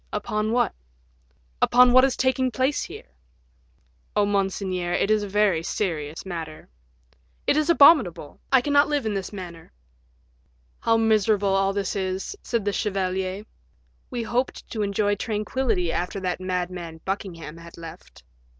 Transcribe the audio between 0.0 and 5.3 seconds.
"Upon what?" "Upon what is taking place here." "Oh, monseigneur, it is a